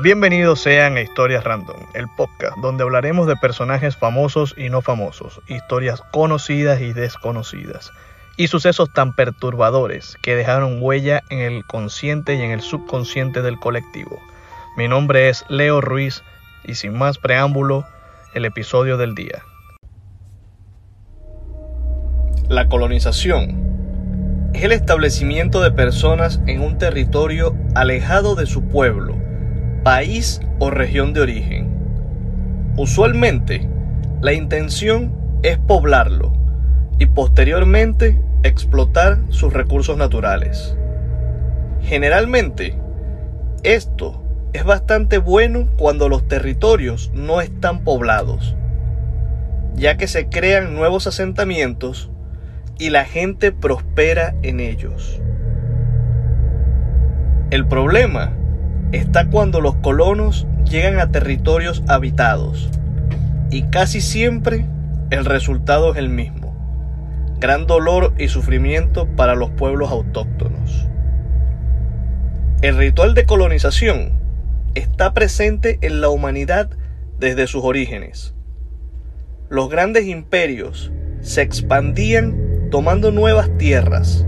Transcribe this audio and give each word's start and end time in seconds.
Bienvenidos 0.00 0.60
sean 0.60 0.96
a 0.96 1.00
Historias 1.00 1.42
Random, 1.42 1.76
el 1.92 2.06
podcast 2.16 2.56
donde 2.58 2.84
hablaremos 2.84 3.26
de 3.26 3.34
personajes 3.34 3.96
famosos 3.96 4.54
y 4.56 4.68
no 4.68 4.80
famosos, 4.80 5.40
historias 5.48 6.02
conocidas 6.12 6.80
y 6.80 6.92
desconocidas, 6.92 7.90
y 8.36 8.46
sucesos 8.46 8.92
tan 8.92 9.16
perturbadores 9.16 10.16
que 10.22 10.36
dejaron 10.36 10.80
huella 10.80 11.22
en 11.30 11.40
el 11.40 11.64
consciente 11.64 12.36
y 12.36 12.42
en 12.42 12.52
el 12.52 12.60
subconsciente 12.60 13.42
del 13.42 13.58
colectivo. 13.58 14.20
Mi 14.76 14.86
nombre 14.86 15.30
es 15.30 15.44
Leo 15.48 15.80
Ruiz 15.80 16.22
y 16.64 16.76
sin 16.76 16.96
más 16.96 17.18
preámbulo, 17.18 17.84
el 18.34 18.44
episodio 18.44 18.98
del 18.98 19.16
día. 19.16 19.42
La 22.48 22.68
colonización 22.68 24.52
es 24.54 24.62
el 24.62 24.70
establecimiento 24.70 25.60
de 25.60 25.72
personas 25.72 26.40
en 26.46 26.60
un 26.60 26.78
territorio 26.78 27.56
alejado 27.74 28.36
de 28.36 28.46
su 28.46 28.68
pueblo, 28.68 29.16
país 29.88 30.42
o 30.58 30.68
región 30.68 31.14
de 31.14 31.22
origen. 31.22 31.66
Usualmente, 32.76 33.66
la 34.20 34.34
intención 34.34 35.14
es 35.42 35.56
poblarlo 35.56 36.34
y 36.98 37.06
posteriormente 37.06 38.20
explotar 38.42 39.18
sus 39.30 39.54
recursos 39.54 39.96
naturales. 39.96 40.76
Generalmente, 41.80 42.74
esto 43.62 44.22
es 44.52 44.62
bastante 44.62 45.16
bueno 45.16 45.68
cuando 45.78 46.10
los 46.10 46.28
territorios 46.28 47.10
no 47.14 47.40
están 47.40 47.82
poblados, 47.82 48.56
ya 49.74 49.96
que 49.96 50.06
se 50.06 50.28
crean 50.28 50.74
nuevos 50.74 51.06
asentamientos 51.06 52.10
y 52.78 52.90
la 52.90 53.06
gente 53.06 53.52
prospera 53.52 54.34
en 54.42 54.60
ellos. 54.60 55.22
El 57.50 57.66
problema 57.66 58.37
está 58.92 59.28
cuando 59.28 59.60
los 59.60 59.76
colonos 59.76 60.46
llegan 60.64 60.98
a 60.98 61.10
territorios 61.10 61.82
habitados 61.88 62.70
y 63.50 63.62
casi 63.64 64.00
siempre 64.00 64.66
el 65.10 65.24
resultado 65.24 65.92
es 65.92 65.98
el 65.98 66.08
mismo. 66.08 66.54
Gran 67.38 67.66
dolor 67.66 68.14
y 68.18 68.28
sufrimiento 68.28 69.06
para 69.06 69.34
los 69.34 69.50
pueblos 69.50 69.90
autóctonos. 69.90 70.86
El 72.60 72.76
ritual 72.76 73.14
de 73.14 73.24
colonización 73.24 74.12
está 74.74 75.14
presente 75.14 75.78
en 75.80 76.00
la 76.00 76.08
humanidad 76.08 76.70
desde 77.18 77.46
sus 77.46 77.64
orígenes. 77.64 78.34
Los 79.48 79.70
grandes 79.70 80.06
imperios 80.06 80.92
se 81.20 81.42
expandían 81.42 82.68
tomando 82.70 83.10
nuevas 83.12 83.50
tierras, 83.56 84.26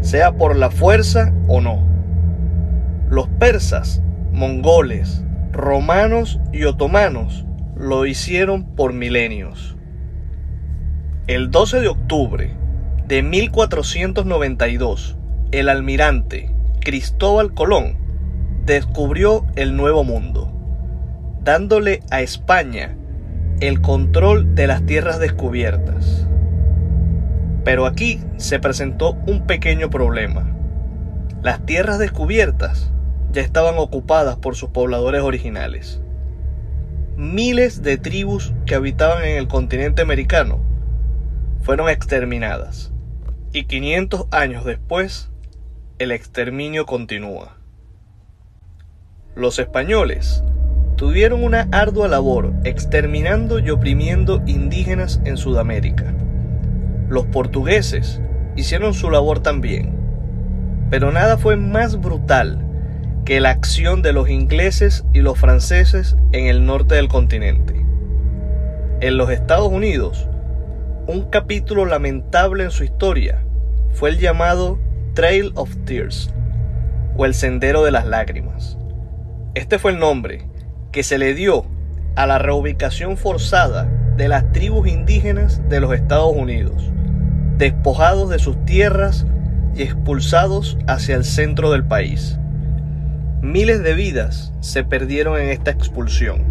sea 0.00 0.32
por 0.32 0.56
la 0.56 0.70
fuerza 0.70 1.32
o 1.46 1.60
no. 1.60 1.85
Los 3.08 3.28
persas, 3.28 4.02
mongoles, 4.32 5.22
romanos 5.52 6.40
y 6.52 6.64
otomanos 6.64 7.46
lo 7.76 8.04
hicieron 8.04 8.64
por 8.64 8.92
milenios. 8.92 9.76
El 11.28 11.52
12 11.52 11.80
de 11.80 11.88
octubre 11.88 12.50
de 13.06 13.22
1492, 13.22 15.16
el 15.52 15.68
almirante 15.68 16.50
Cristóbal 16.80 17.54
Colón 17.54 17.96
descubrió 18.64 19.46
el 19.54 19.76
Nuevo 19.76 20.02
Mundo, 20.02 20.52
dándole 21.44 22.00
a 22.10 22.22
España 22.22 22.96
el 23.60 23.80
control 23.80 24.56
de 24.56 24.66
las 24.66 24.84
tierras 24.84 25.20
descubiertas. 25.20 26.26
Pero 27.64 27.86
aquí 27.86 28.20
se 28.36 28.58
presentó 28.58 29.12
un 29.28 29.46
pequeño 29.46 29.90
problema. 29.90 30.52
Las 31.42 31.64
tierras 31.64 32.00
descubiertas 32.00 32.92
ya 33.36 33.42
estaban 33.42 33.74
ocupadas 33.76 34.36
por 34.36 34.56
sus 34.56 34.70
pobladores 34.70 35.20
originales. 35.20 36.00
Miles 37.18 37.82
de 37.82 37.98
tribus 37.98 38.54
que 38.64 38.74
habitaban 38.74 39.26
en 39.26 39.36
el 39.36 39.46
continente 39.46 40.00
americano 40.00 40.58
fueron 41.60 41.90
exterminadas. 41.90 42.94
Y 43.52 43.64
500 43.64 44.28
años 44.30 44.64
después, 44.64 45.28
el 45.98 46.12
exterminio 46.12 46.86
continúa. 46.86 47.58
Los 49.34 49.58
españoles 49.58 50.42
tuvieron 50.96 51.44
una 51.44 51.68
ardua 51.72 52.08
labor 52.08 52.54
exterminando 52.64 53.58
y 53.58 53.68
oprimiendo 53.68 54.42
indígenas 54.46 55.20
en 55.26 55.36
Sudamérica. 55.36 56.14
Los 57.10 57.26
portugueses 57.26 58.18
hicieron 58.56 58.94
su 58.94 59.10
labor 59.10 59.40
también, 59.40 59.94
pero 60.88 61.12
nada 61.12 61.36
fue 61.36 61.56
más 61.56 62.00
brutal 62.00 62.65
que 63.26 63.40
la 63.40 63.50
acción 63.50 64.02
de 64.02 64.12
los 64.12 64.30
ingleses 64.30 65.04
y 65.12 65.18
los 65.18 65.36
franceses 65.36 66.16
en 66.30 66.46
el 66.46 66.64
norte 66.64 66.94
del 66.94 67.08
continente. 67.08 67.74
En 69.00 69.16
los 69.16 69.30
Estados 69.30 69.66
Unidos, 69.66 70.28
un 71.08 71.28
capítulo 71.28 71.86
lamentable 71.86 72.62
en 72.62 72.70
su 72.70 72.84
historia 72.84 73.42
fue 73.90 74.10
el 74.10 74.18
llamado 74.18 74.78
Trail 75.14 75.50
of 75.56 75.74
Tears, 75.84 76.32
o 77.16 77.26
el 77.26 77.34
Sendero 77.34 77.82
de 77.82 77.90
las 77.90 78.06
Lágrimas. 78.06 78.78
Este 79.54 79.80
fue 79.80 79.90
el 79.90 79.98
nombre 79.98 80.46
que 80.92 81.02
se 81.02 81.18
le 81.18 81.34
dio 81.34 81.66
a 82.14 82.26
la 82.26 82.38
reubicación 82.38 83.16
forzada 83.16 83.88
de 84.16 84.28
las 84.28 84.52
tribus 84.52 84.86
indígenas 84.86 85.68
de 85.68 85.80
los 85.80 85.92
Estados 85.92 86.32
Unidos, 86.32 86.92
despojados 87.58 88.30
de 88.30 88.38
sus 88.38 88.64
tierras 88.66 89.26
y 89.74 89.82
expulsados 89.82 90.78
hacia 90.86 91.16
el 91.16 91.24
centro 91.24 91.72
del 91.72 91.84
país. 91.84 92.38
Miles 93.46 93.80
de 93.84 93.94
vidas 93.94 94.52
se 94.58 94.82
perdieron 94.82 95.40
en 95.40 95.50
esta 95.50 95.70
expulsión 95.70 96.42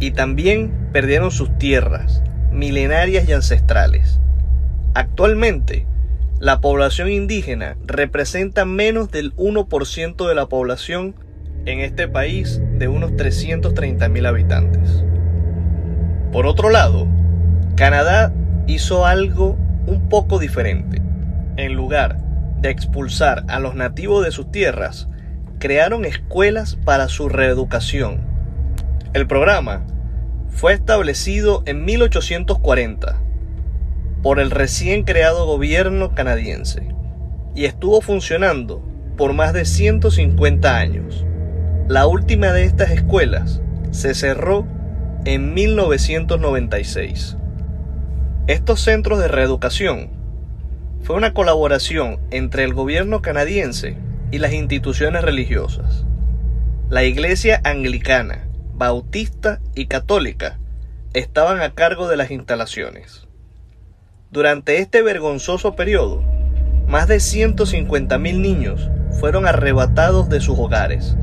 y 0.00 0.12
también 0.12 0.72
perdieron 0.90 1.30
sus 1.30 1.58
tierras 1.58 2.22
milenarias 2.50 3.28
y 3.28 3.34
ancestrales. 3.34 4.18
Actualmente, 4.94 5.86
la 6.40 6.62
población 6.62 7.10
indígena 7.10 7.76
representa 7.84 8.64
menos 8.64 9.10
del 9.10 9.36
1% 9.36 10.26
de 10.26 10.34
la 10.34 10.46
población 10.46 11.14
en 11.66 11.80
este 11.80 12.08
país 12.08 12.58
de 12.78 12.88
unos 12.88 13.10
330.000 13.12 14.26
habitantes. 14.26 15.04
Por 16.32 16.46
otro 16.46 16.70
lado, 16.70 17.06
Canadá 17.76 18.32
hizo 18.66 19.04
algo 19.04 19.58
un 19.86 20.08
poco 20.08 20.38
diferente. 20.38 21.02
En 21.58 21.74
lugar 21.74 22.16
de 22.62 22.70
expulsar 22.70 23.44
a 23.48 23.60
los 23.60 23.74
nativos 23.74 24.24
de 24.24 24.30
sus 24.30 24.50
tierras, 24.50 25.06
crearon 25.58 26.04
escuelas 26.04 26.76
para 26.84 27.08
su 27.08 27.28
reeducación. 27.28 28.20
El 29.12 29.26
programa 29.26 29.84
fue 30.50 30.72
establecido 30.72 31.62
en 31.66 31.84
1840 31.84 33.20
por 34.22 34.40
el 34.40 34.50
recién 34.50 35.04
creado 35.04 35.46
gobierno 35.46 36.14
canadiense 36.14 36.88
y 37.54 37.64
estuvo 37.64 38.00
funcionando 38.00 38.82
por 39.16 39.32
más 39.32 39.52
de 39.52 39.64
150 39.64 40.76
años. 40.76 41.24
La 41.88 42.06
última 42.06 42.52
de 42.52 42.64
estas 42.64 42.90
escuelas 42.90 43.60
se 43.90 44.14
cerró 44.14 44.66
en 45.24 45.54
1996. 45.54 47.36
Estos 48.46 48.80
centros 48.80 49.18
de 49.18 49.28
reeducación 49.28 50.10
fue 51.02 51.16
una 51.16 51.32
colaboración 51.32 52.20
entre 52.30 52.64
el 52.64 52.74
gobierno 52.74 53.22
canadiense 53.22 53.96
y 54.30 54.38
las 54.38 54.52
instituciones 54.52 55.22
religiosas. 55.22 56.04
La 56.90 57.04
iglesia 57.04 57.60
anglicana, 57.64 58.48
bautista 58.74 59.60
y 59.74 59.86
católica 59.86 60.58
estaban 61.12 61.60
a 61.60 61.74
cargo 61.74 62.08
de 62.08 62.16
las 62.16 62.30
instalaciones. 62.30 63.26
Durante 64.30 64.78
este 64.78 65.02
vergonzoso 65.02 65.74
periodo, 65.74 66.22
más 66.86 67.08
de 67.08 67.16
150.000 67.16 68.18
niños 68.40 68.90
fueron 69.18 69.46
arrebatados 69.46 70.28
de 70.28 70.40
sus 70.40 70.58
hogares, 70.58 71.16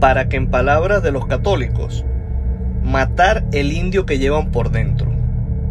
para 0.00 0.28
que 0.28 0.36
en 0.36 0.50
palabras 0.50 1.02
de 1.02 1.12
los 1.12 1.26
católicos, 1.26 2.04
matar 2.82 3.44
el 3.52 3.72
indio 3.72 4.06
que 4.06 4.18
llevan 4.18 4.50
por 4.52 4.70
dentro. 4.70 5.10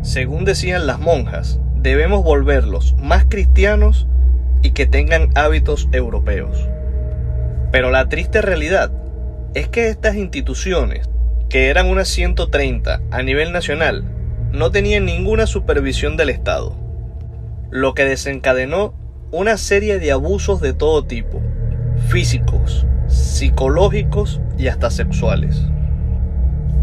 Según 0.02 0.46
decían 0.46 0.88
las 0.88 1.00
monjas, 1.00 1.60
debemos 1.76 2.24
volverlos 2.24 2.96
más 2.98 3.26
cristianos 3.30 4.08
y 4.66 4.72
que 4.72 4.88
tengan 4.88 5.30
hábitos 5.36 5.88
europeos. 5.92 6.68
Pero 7.72 7.92
la 7.92 8.10
triste 8.10 8.42
realidad 8.42 8.92
es 9.54 9.68
que 9.68 9.90
estas 9.90 10.16
instituciones 10.16 11.08
que 11.50 11.70
eran 11.70 11.88
unas 11.88 12.08
130 12.08 13.00
a 13.12 13.22
nivel 13.22 13.52
nacional, 13.52 14.04
no 14.52 14.72
tenían 14.72 15.06
ninguna 15.06 15.46
supervisión 15.46 16.18
del 16.18 16.32
Estado, 16.32 16.76
lo 17.70 17.94
que 17.94 18.06
desencadenó 18.06 18.96
una 19.32 19.58
serie 19.58 20.00
de 20.00 20.12
abusos 20.12 20.62
de 20.62 20.74
todo 20.74 21.06
tipo, 21.06 21.44
físicos, 22.08 22.88
psicológicos 23.08 24.42
y 24.58 24.68
hasta 24.70 24.90
sexuales. 24.90 25.62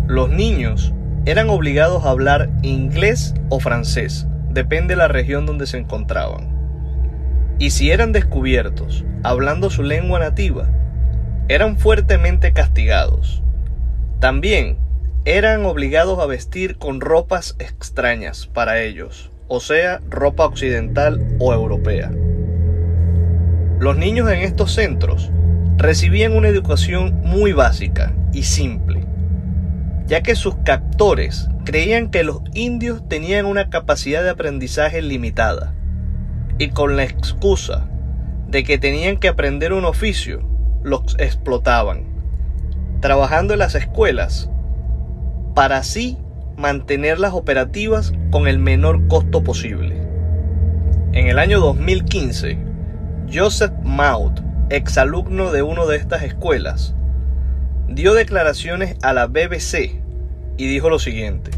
Los 0.06 0.28
niños 0.28 0.93
eran 1.25 1.50
obligados 1.50 2.05
a 2.05 2.11
hablar 2.11 2.49
inglés 2.62 3.35
o 3.49 3.58
francés, 3.58 4.28
depende 4.50 4.93
de 4.93 4.99
la 4.99 5.08
región 5.08 5.46
donde 5.46 5.67
se 5.67 5.78
encontraban. 5.78 6.51
Y 7.62 7.70
si 7.70 7.93
eran 7.93 8.11
descubiertos 8.11 9.05
hablando 9.23 9.70
su 9.70 9.85
lengua 9.85 10.19
nativa, 10.19 10.69
eran 11.47 11.79
fuertemente 11.79 12.53
castigados. 12.53 13.41
También 14.19 14.79
eran 15.25 15.64
obligados 15.64 16.19
a 16.19 16.26
vestir 16.26 16.76
con 16.76 17.00
ropas 17.00 17.55
extrañas 17.61 18.49
para 18.49 18.82
ellos, 18.82 19.31
o 19.47 19.61
sea, 19.61 20.00
ropa 20.11 20.44
occidental 20.44 21.25
o 21.38 21.55
europea. 21.55 22.11
Los 23.79 23.97
niños 23.97 24.29
en 24.29 24.41
estos 24.41 24.73
centros 24.73 25.31
recibían 25.76 26.32
una 26.32 26.49
educación 26.49 27.20
muy 27.23 27.53
básica 27.53 28.12
y 28.32 28.43
simple, 28.43 29.06
ya 30.09 30.25
que 30.25 30.35
sus 30.35 30.56
captores 30.64 31.49
creían 31.64 32.11
que 32.11 32.25
los 32.25 32.41
indios 32.55 33.09
tenían 33.09 33.47
una 33.47 33.70
capacidad 33.70 34.25
de 34.25 34.31
aprendizaje 34.31 35.00
limitada, 35.00 35.75
y 36.58 36.69
con 36.70 36.96
la 36.96 37.04
excusa 37.04 37.88
de 38.49 38.64
que 38.64 38.78
tenían 38.78 39.16
que 39.16 39.28
aprender 39.28 39.72
un 39.72 39.84
oficio, 39.84 40.43
los 40.82 41.16
explotaban, 41.19 42.04
trabajando 43.00 43.52
en 43.54 43.60
las 43.60 43.75
escuelas 43.75 44.50
para 45.54 45.78
así 45.78 46.19
mantenerlas 46.56 47.32
operativas 47.32 48.12
con 48.31 48.46
el 48.46 48.58
menor 48.58 49.06
costo 49.08 49.43
posible. 49.43 49.96
En 51.12 51.26
el 51.26 51.38
año 51.38 51.60
2015, 51.60 52.58
Joseph 53.32 53.72
Maud, 53.82 54.32
exalumno 54.70 55.52
de 55.52 55.62
una 55.62 55.84
de 55.84 55.96
estas 55.96 56.22
escuelas, 56.22 56.94
dio 57.88 58.14
declaraciones 58.14 58.96
a 59.02 59.12
la 59.12 59.26
BBC 59.26 60.00
y 60.56 60.66
dijo 60.66 60.88
lo 60.88 60.99
siguiente. 60.99 61.50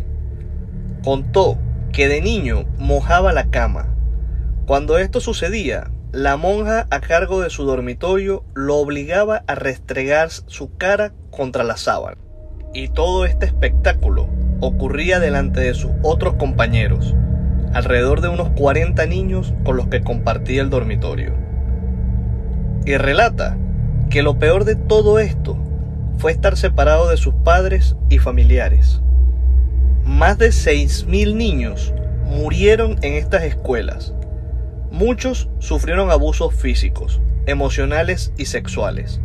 Contó 1.05 1.59
que 1.93 2.09
de 2.09 2.21
niño 2.21 2.65
mojaba 2.79 3.33
la 3.33 3.51
cama. 3.51 3.94
Cuando 4.67 4.97
esto 4.97 5.21
sucedía, 5.21 5.91
la 6.11 6.39
monja 6.39 6.87
a 6.91 7.01
cargo 7.01 7.43
de 7.43 7.51
su 7.51 7.65
dormitorio 7.65 8.45
lo 8.55 8.77
obligaba 8.77 9.45
a 9.47 9.55
restregar 9.55 10.31
su 10.31 10.75
cara 10.79 11.13
contra 11.31 11.65
la 11.65 11.77
sábana. 11.77 12.17
Y 12.73 12.89
todo 12.89 13.27
este 13.27 13.45
espectáculo 13.45 14.27
ocurría 14.61 15.21
delante 15.21 15.61
de 15.61 15.75
sus 15.75 15.91
otros 16.03 16.37
compañeros, 16.37 17.15
alrededor 17.75 18.23
de 18.23 18.29
unos 18.29 18.49
40 18.53 19.05
niños 19.05 19.53
con 19.65 19.77
los 19.77 19.89
que 19.89 20.01
compartía 20.01 20.63
el 20.63 20.71
dormitorio. 20.71 21.35
Y 22.87 22.97
relata 22.97 23.59
que 24.09 24.23
lo 24.23 24.39
peor 24.39 24.65
de 24.65 24.77
todo 24.77 25.19
esto 25.19 25.59
fue 26.17 26.33
estar 26.33 26.57
separado 26.57 27.11
de 27.11 27.19
sus 27.19 27.35
padres 27.35 27.97
y 28.09 28.17
familiares. 28.17 29.03
Más 30.07 30.39
de 30.39 30.49
6.000 30.49 31.35
niños 31.35 31.93
murieron 32.25 32.97
en 33.03 33.13
estas 33.13 33.43
escuelas 33.43 34.15
Muchos 34.95 35.49
sufrieron 35.59 36.13
abusos 36.13 36.55
físicos, 36.55 37.21
emocionales 37.47 38.33
y 38.39 38.45
sexuales. 38.45 39.21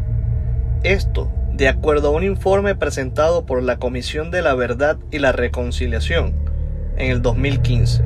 Esto, 0.82 1.32
de 1.54 1.68
acuerdo 1.68 2.08
a 2.08 2.12
un 2.12 2.24
informe 2.24 2.74
presentado 2.74 3.46
por 3.46 3.62
la 3.62 3.78
Comisión 3.78 4.32
de 4.32 4.42
la 4.42 4.56
Verdad 4.56 4.98
y 5.12 5.20
la 5.20 5.32
Reconciliación 5.32 6.34
en 6.98 7.12
el 7.12 7.22
2015, 7.22 8.04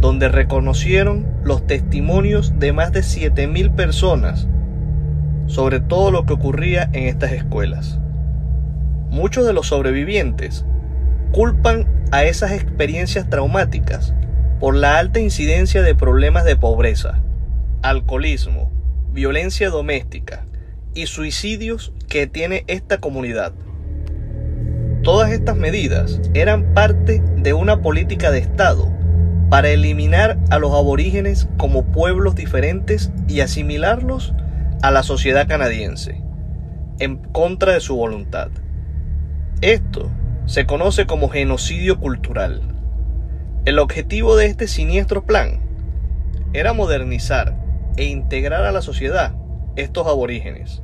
donde 0.00 0.30
reconocieron 0.30 1.26
los 1.44 1.66
testimonios 1.66 2.58
de 2.58 2.72
más 2.72 2.90
de 2.90 3.00
7.000 3.00 3.74
personas 3.74 4.48
sobre 5.46 5.80
todo 5.80 6.10
lo 6.10 6.24
que 6.24 6.32
ocurría 6.32 6.88
en 6.94 7.04
estas 7.04 7.32
escuelas. 7.32 7.98
Muchos 9.10 9.46
de 9.46 9.52
los 9.52 9.66
sobrevivientes 9.66 10.64
culpan 11.32 11.86
a 12.12 12.24
esas 12.24 12.52
experiencias 12.52 13.28
traumáticas 13.28 14.14
por 14.60 14.74
la 14.74 14.98
alta 14.98 15.20
incidencia 15.20 15.82
de 15.82 15.94
problemas 15.94 16.44
de 16.44 16.56
pobreza, 16.56 17.20
alcoholismo, 17.82 18.72
violencia 19.12 19.70
doméstica 19.70 20.44
y 20.94 21.06
suicidios 21.06 21.92
que 22.08 22.26
tiene 22.26 22.64
esta 22.66 22.98
comunidad. 22.98 23.52
Todas 25.02 25.30
estas 25.30 25.56
medidas 25.56 26.20
eran 26.34 26.74
parte 26.74 27.22
de 27.36 27.52
una 27.52 27.82
política 27.82 28.30
de 28.30 28.40
Estado 28.40 28.92
para 29.48 29.70
eliminar 29.70 30.38
a 30.50 30.58
los 30.58 30.74
aborígenes 30.74 31.48
como 31.56 31.84
pueblos 31.86 32.34
diferentes 32.34 33.12
y 33.28 33.40
asimilarlos 33.40 34.34
a 34.82 34.90
la 34.90 35.02
sociedad 35.02 35.46
canadiense, 35.46 36.20
en 36.98 37.16
contra 37.16 37.74
de 37.74 37.80
su 37.80 37.96
voluntad. 37.96 38.50
Esto 39.60 40.10
se 40.46 40.66
conoce 40.66 41.06
como 41.06 41.28
genocidio 41.28 41.98
cultural. 42.00 42.77
El 43.64 43.78
objetivo 43.78 44.36
de 44.36 44.46
este 44.46 44.66
siniestro 44.66 45.24
plan 45.24 45.60
era 46.52 46.72
modernizar 46.72 47.54
e 47.96 48.04
integrar 48.04 48.64
a 48.64 48.72
la 48.72 48.80
sociedad 48.80 49.34
estos 49.76 50.06
aborígenes 50.06 50.82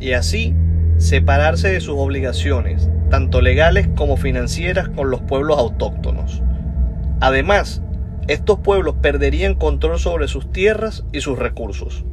y 0.00 0.12
así 0.12 0.54
separarse 0.96 1.68
de 1.68 1.80
sus 1.80 1.96
obligaciones, 1.96 2.88
tanto 3.10 3.40
legales 3.40 3.88
como 3.94 4.16
financieras, 4.16 4.88
con 4.88 5.10
los 5.10 5.20
pueblos 5.20 5.58
autóctonos. 5.58 6.42
Además, 7.20 7.82
estos 8.26 8.58
pueblos 8.58 8.96
perderían 9.00 9.54
control 9.54 9.98
sobre 9.98 10.28
sus 10.28 10.50
tierras 10.52 11.04
y 11.12 11.20
sus 11.20 11.38
recursos. 11.38 12.04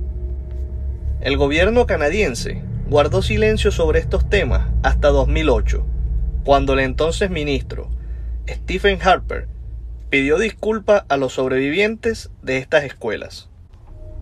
El 1.22 1.38
gobierno 1.38 1.88
canadiense 1.88 2.62
guardó 2.88 3.22
silencio 3.24 3.72
sobre 3.72 4.00
estos 4.00 4.30
temas 4.30 4.70
hasta 4.84 5.10
2008, 5.10 5.84
cuando 6.44 6.74
el 6.74 6.80
entonces 6.80 7.32
ministro 7.32 7.90
Stephen 8.48 9.00
Harper 9.02 9.55
pidió 10.16 10.38
disculpa 10.38 11.06
a 11.10 11.18
los 11.18 11.34
sobrevivientes 11.34 12.32
de 12.42 12.56
estas 12.56 12.86
escuelas. 12.86 13.50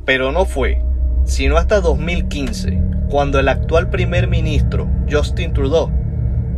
Pero 0.06 0.32
no 0.32 0.46
fue, 0.46 0.82
sino 1.24 1.56
hasta 1.58 1.82
2015, 1.82 2.82
cuando 3.12 3.40
el 3.40 3.48
actual 3.48 3.92
primer 3.92 4.28
ministro, 4.28 4.90
Justin 5.08 5.54
Trudeau, 5.54 5.92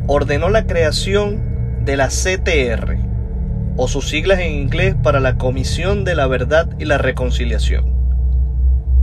ordenó 0.07 0.47
la 0.47 0.65
creación 0.67 1.83
de 1.83 1.97
la 1.97 2.07
CTR, 2.07 2.95
o 3.75 3.89
sus 3.89 4.07
siglas 4.07 4.39
en 4.39 4.53
inglés 4.53 4.95
para 5.03 5.19
la 5.19 5.35
Comisión 5.35 6.05
de 6.05 6.15
la 6.15 6.27
Verdad 6.27 6.69
y 6.79 6.85
la 6.85 6.97
Reconciliación. 6.97 7.93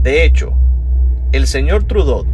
De 0.01 0.25
hecho, 0.25 0.55
el 1.31 1.45
señor 1.45 1.83
Trudeau 1.83 2.25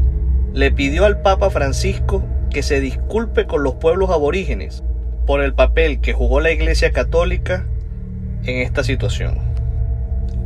le 0.54 0.72
pidió 0.72 1.04
al 1.04 1.22
Papa 1.22 1.50
Francisco 1.50 2.24
que 2.50 2.64
se 2.64 2.80
disculpe 2.80 3.46
con 3.46 3.62
los 3.62 3.76
pueblos 3.76 4.10
aborígenes 4.10 4.86
por 5.28 5.42
el 5.42 5.54
papel 5.54 6.00
que 6.00 6.14
jugó 6.14 6.40
la 6.40 6.52
Iglesia 6.52 6.94
Católica 6.94 7.66
en 8.44 8.62
esta 8.62 8.84
situación. 8.84 9.38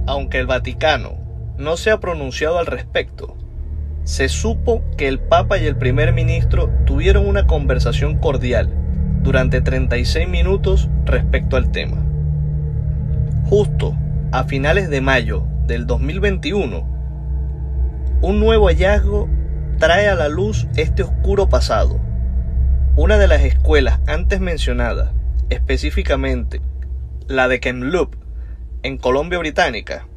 Aunque 0.06 0.40
el 0.40 0.48
Vaticano 0.48 1.18
no 1.58 1.78
se 1.78 1.92
ha 1.92 2.00
pronunciado 2.00 2.58
al 2.58 2.66
respecto, 2.66 3.38
se 4.04 4.28
supo 4.28 4.84
que 4.98 5.08
el 5.08 5.20
Papa 5.20 5.58
y 5.58 5.66
el 5.66 5.78
primer 5.78 6.14
ministro 6.14 6.70
tuvieron 6.86 7.26
una 7.26 7.48
conversación 7.48 8.18
cordial 8.20 8.70
durante 9.22 9.62
36 9.62 10.28
minutos 10.28 10.90
respecto 11.06 11.56
al 11.56 11.72
tema. 11.72 12.04
Justo 13.46 13.96
a 14.32 14.44
finales 14.44 14.90
de 14.90 15.00
mayo 15.00 15.46
del 15.68 15.88
2021, 15.88 16.86
un 18.22 18.40
nuevo 18.40 18.68
hallazgo 18.68 19.30
trae 19.78 20.10
a 20.10 20.16
la 20.16 20.28
luz 20.28 20.68
este 20.76 21.04
oscuro 21.04 21.48
pasado. 21.48 22.00
Una 22.96 23.18
de 23.18 23.28
las 23.28 23.44
escuelas 23.44 24.00
antes 24.08 24.40
mencionadas, 24.40 25.12
específicamente 25.50 26.62
la 27.27 27.48
de 27.48 27.60
Kemloop, 27.60 28.15
en 28.84 28.98
Colombia 28.98 29.39
Británica, 29.39 30.08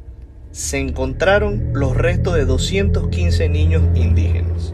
se 0.51 0.79
encontraron 0.79 1.71
los 1.73 1.95
restos 1.95 2.35
de 2.35 2.45
215 2.45 3.47
niños 3.49 3.83
indígenas. 3.95 4.73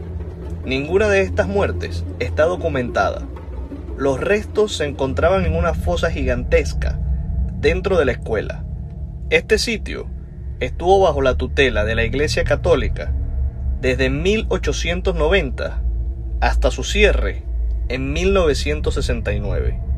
Ninguna 0.64 1.08
de 1.08 1.20
estas 1.20 1.46
muertes 1.46 2.04
está 2.18 2.44
documentada. 2.44 3.26
Los 3.96 4.18
restos 4.18 4.76
se 4.76 4.86
encontraban 4.86 5.44
en 5.44 5.54
una 5.54 5.74
fosa 5.74 6.10
gigantesca 6.10 6.98
dentro 7.60 7.98
de 7.98 8.06
la 8.06 8.12
escuela. 8.12 8.64
Este 9.30 9.58
sitio 9.58 10.08
estuvo 10.60 11.00
bajo 11.00 11.22
la 11.22 11.36
tutela 11.36 11.84
de 11.84 11.94
la 11.94 12.04
Iglesia 12.04 12.44
Católica 12.44 13.12
desde 13.80 14.10
1890 14.10 15.82
hasta 16.40 16.70
su 16.70 16.82
cierre 16.82 17.44
en 17.88 18.12
1969. 18.12 19.93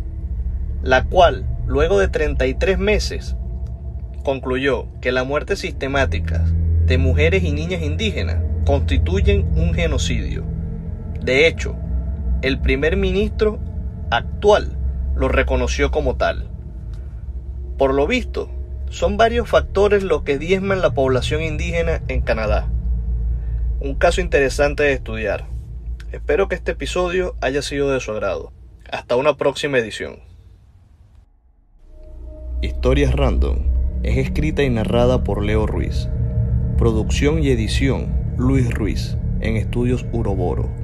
la 0.84 1.02
cual, 1.02 1.48
luego 1.66 1.98
de 1.98 2.06
33 2.06 2.78
meses, 2.78 3.34
concluyó 4.24 4.88
que 5.00 5.12
la 5.12 5.22
muerte 5.22 5.54
sistemática 5.54 6.44
de 6.86 6.98
mujeres 6.98 7.44
y 7.44 7.52
niñas 7.52 7.82
indígenas 7.82 8.38
constituyen 8.64 9.46
un 9.54 9.74
genocidio. 9.74 10.44
De 11.20 11.46
hecho, 11.46 11.76
el 12.42 12.58
primer 12.58 12.96
ministro 12.96 13.60
actual 14.10 14.76
lo 15.14 15.28
reconoció 15.28 15.90
como 15.90 16.16
tal. 16.16 16.48
Por 17.78 17.94
lo 17.94 18.06
visto, 18.06 18.50
son 18.90 19.16
varios 19.16 19.48
factores 19.48 20.02
los 20.02 20.22
que 20.22 20.38
diezman 20.38 20.80
la 20.80 20.94
población 20.94 21.42
indígena 21.42 22.02
en 22.08 22.20
Canadá. 22.20 22.68
Un 23.80 23.94
caso 23.94 24.20
interesante 24.20 24.82
de 24.82 24.92
estudiar. 24.92 25.46
Espero 26.12 26.48
que 26.48 26.54
este 26.54 26.72
episodio 26.72 27.34
haya 27.40 27.60
sido 27.60 27.90
de 27.90 28.00
su 28.00 28.12
agrado. 28.12 28.52
Hasta 28.90 29.16
una 29.16 29.36
próxima 29.36 29.78
edición. 29.78 30.20
Historias 32.62 33.14
Random 33.14 33.83
es 34.04 34.18
escrita 34.18 34.62
y 34.62 34.70
narrada 34.70 35.24
por 35.24 35.42
Leo 35.42 35.66
Ruiz. 35.66 36.08
Producción 36.76 37.42
y 37.42 37.48
edición 37.48 38.08
Luis 38.36 38.70
Ruiz 38.72 39.16
en 39.40 39.56
Estudios 39.56 40.04
Uroboro. 40.12 40.83